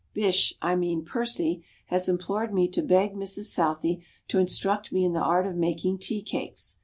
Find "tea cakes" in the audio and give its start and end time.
5.99-6.77